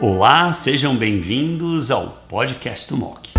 [0.00, 3.30] Olá, sejam bem-vindos ao podcast do MOC.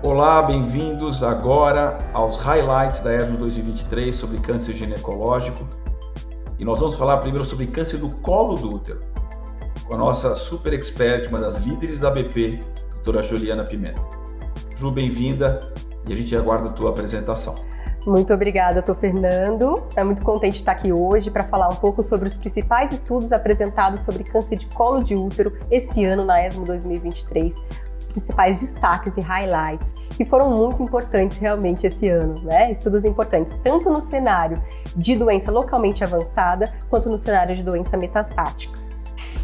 [0.00, 5.68] Olá, bem-vindos agora aos highlights da ESMO 2023 sobre câncer ginecológico.
[6.60, 9.02] E nós vamos falar primeiro sobre câncer do colo do útero,
[9.84, 12.60] com a nossa super expert, uma das líderes da BP,
[12.92, 14.00] doutora Juliana Pimenta.
[14.76, 15.74] Ju, bem-vinda
[16.06, 17.56] e a gente aguarda a tua apresentação.
[18.06, 19.80] Muito obrigada, doutor Fernando.
[19.94, 24.00] É muito contente estar aqui hoje para falar um pouco sobre os principais estudos apresentados
[24.00, 29.20] sobre câncer de colo de útero esse ano na ESMO 2023, os principais destaques e
[29.20, 32.72] highlights, que foram muito importantes realmente esse ano, né?
[32.72, 34.60] Estudos importantes tanto no cenário
[34.96, 38.76] de doença localmente avançada quanto no cenário de doença metastática.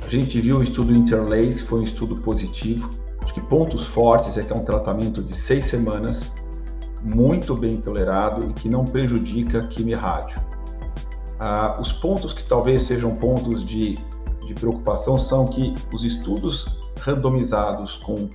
[0.04, 2.90] A gente viu o estudo Interlace, foi um estudo positivo.
[3.22, 6.32] Acho que pontos fortes é que é um tratamento de seis semanas
[7.02, 10.40] muito bem tolerado e que não prejudica quimio-rádio.
[11.38, 13.94] Ah, os pontos que talvez sejam pontos de,
[14.46, 18.28] de preocupação são que os estudos randomizados com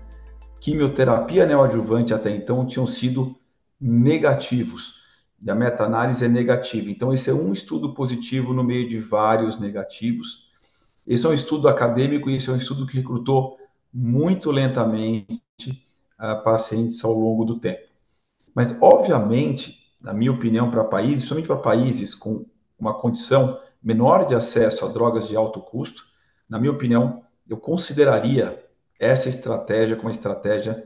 [0.60, 3.36] quimioterapia neoadjuvante até então tinham sido
[3.80, 5.02] negativos.
[5.42, 6.90] E a meta-análise é negativa.
[6.90, 10.48] Então, esse é um estudo positivo no meio de vários negativos.
[11.06, 13.58] Esse é um estudo acadêmico e esse é um estudo que recrutou
[13.94, 15.38] muito lentamente
[16.18, 17.93] uh, pacientes ao longo do tempo.
[18.54, 22.46] Mas, obviamente, na minha opinião, para países, principalmente para países com
[22.78, 26.04] uma condição menor de acesso a drogas de alto custo,
[26.48, 28.64] na minha opinião, eu consideraria
[29.00, 30.84] essa estratégia como estratégia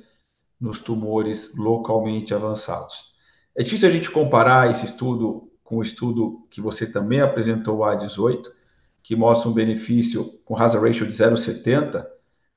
[0.60, 3.14] nos tumores localmente avançados.
[3.56, 7.82] É difícil a gente comparar esse estudo com o estudo que você também apresentou, o
[7.82, 8.44] A18,
[9.04, 12.06] que mostra um benefício com hazard ratio de 0,70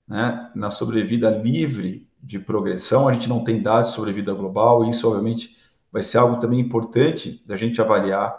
[0.07, 4.91] né, na sobrevida livre de progressão, a gente não tem dados sobre vida global, e
[4.91, 5.57] isso, obviamente,
[5.91, 8.39] vai ser algo também importante da gente avaliar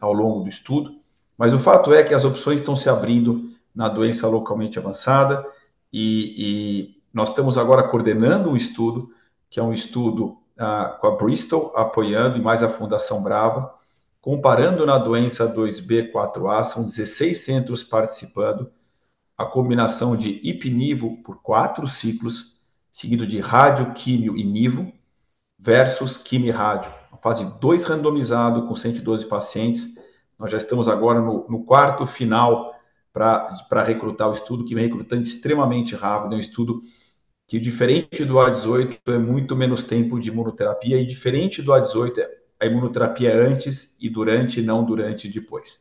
[0.00, 0.96] ao longo do estudo.
[1.38, 5.46] Mas o fato é que as opções estão se abrindo na doença localmente avançada,
[5.92, 9.10] e, e nós estamos agora coordenando um estudo,
[9.48, 13.72] que é um estudo ah, com a Bristol apoiando, e mais a Fundação Brava,
[14.20, 18.70] comparando na doença 2B4A, são 16 centros participando,
[19.36, 22.59] a combinação de ipinivo por quatro ciclos
[22.90, 24.92] seguido de rádio, químio e nivo,
[25.58, 26.92] versus quimio e rádio.
[27.10, 29.94] Uma fase 2 randomizado com 112 pacientes.
[30.38, 32.74] Nós já estamos agora no, no quarto final
[33.12, 36.34] para recrutar o estudo, que vem recrutando extremamente rápido.
[36.34, 36.80] É um estudo
[37.46, 42.40] que, diferente do A18, é muito menos tempo de imunoterapia, e diferente do A18, é
[42.60, 45.80] a imunoterapia é antes e durante, não durante e depois.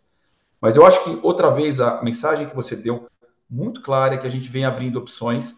[0.62, 3.08] Mas eu acho que, outra vez, a mensagem que você deu
[3.50, 5.58] muito clara é que a gente vem abrindo opções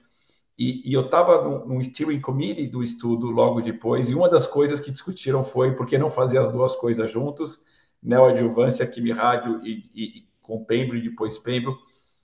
[0.57, 4.79] e, e eu estava no, steering committee do estudo logo depois, e uma das coisas
[4.79, 7.63] que discutiram foi por que não fazer as duas coisas juntos,
[8.01, 11.77] neoadjuvância, quimirádio e, e com pembro e depois pembro,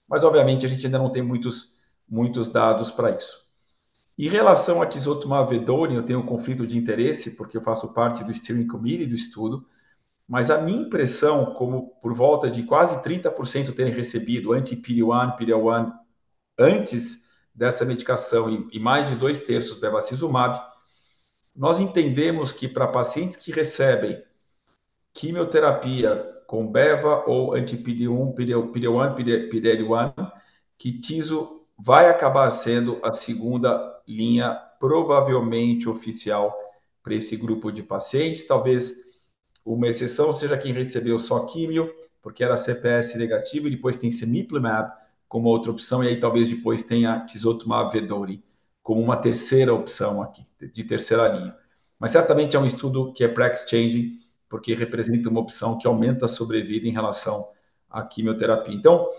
[0.07, 1.75] mas obviamente a gente ainda não tem muitos,
[2.07, 3.45] muitos dados para isso.
[4.17, 8.23] Em relação a tisotumab vedotin, eu tenho um conflito de interesse, porque eu faço parte
[8.23, 9.66] do steering committee do estudo,
[10.27, 15.93] mas a minha impressão, como por volta de quase 30% terem recebido anti-PD-1, PD-1
[16.57, 17.26] antes
[17.57, 20.62] dessa medicação e, mais de dois terços bevacizumab,
[21.56, 24.23] nós entendemos que para pacientes que recebem
[25.12, 28.72] quimioterapia com beva ou anti-PD1, PD1,
[29.51, 30.31] PD1,
[30.78, 36.56] que TISO vai acabar sendo a segunda linha provavelmente oficial
[37.01, 38.46] para esse grupo de pacientes.
[38.46, 38.94] Talvez
[39.66, 41.91] uma exceção seja quem recebeu só químio,
[42.22, 44.91] porque era CPS negativo, e depois tem cemiplimab,
[45.27, 48.41] como outra opção, e aí talvez depois tenha Tisotumab Vedotin
[48.81, 50.43] como uma terceira opção aqui,
[50.73, 51.53] de terceira linha.
[51.99, 54.13] Mas certamente é um estudo que é practice-changing,
[54.47, 57.49] porque representa uma opção que aumenta a sobrevida em relação
[57.89, 58.73] à quimioterapia.
[58.73, 59.09] Então,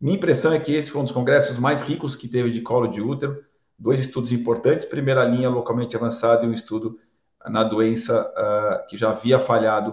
[0.00, 2.86] minha impressão é que esse foi um dos congressos mais ricos que teve de colo
[2.86, 3.44] de útero,
[3.78, 6.98] dois estudos importantes, primeira linha localmente avançada e um estudo
[7.46, 9.90] na doença uh, que já havia falhado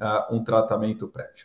[0.00, 1.44] uh, um tratamento prévio.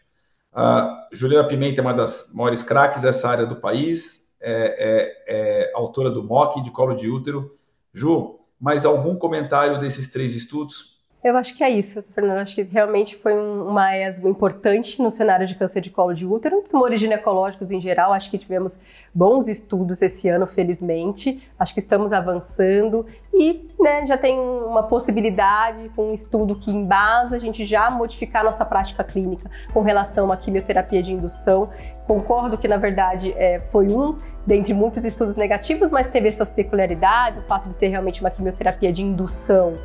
[1.11, 6.09] Juliana Pimenta é uma das maiores craques dessa área do país, é, é, é autora
[6.09, 7.51] do MOC de colo de útero.
[7.93, 10.92] Ju, mais algum comentário desses três estudos?
[11.23, 12.39] Eu acho que é isso, Fernando.
[12.39, 16.61] Acho que realmente foi uma ESMO importante no cenário de câncer de colo de útero,
[16.69, 18.11] tumores ginecológicos em geral.
[18.11, 18.81] Acho que tivemos
[19.15, 21.41] bons estudos esse ano, felizmente.
[21.57, 27.37] Acho que estamos avançando e né, já tem uma possibilidade com um estudo que embasa
[27.37, 31.69] a gente já modificar nossa prática clínica com relação à quimioterapia de indução.
[32.05, 37.39] Concordo que, na verdade, é, foi um dentre muitos estudos negativos, mas teve suas peculiaridades,
[37.39, 39.79] o fato de ser realmente uma quimioterapia de indução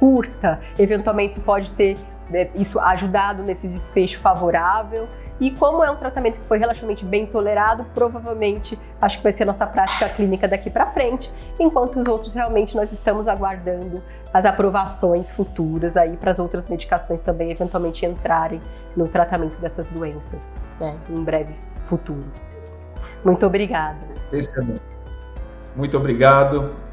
[0.00, 1.98] curta, eventualmente isso pode ter
[2.30, 5.06] né, isso ajudado nesse desfecho favorável.
[5.38, 9.42] E como é um tratamento que foi relativamente bem tolerado, provavelmente acho que vai ser
[9.42, 14.02] a nossa prática clínica daqui para frente, enquanto os outros realmente nós estamos aguardando
[14.32, 18.60] as aprovações futuras aí para as outras medicações também eventualmente entrarem
[18.96, 21.54] no tratamento dessas doenças né, em breve
[21.84, 22.24] futuro.
[23.24, 23.98] Muito obrigada.
[25.76, 26.89] Muito obrigado.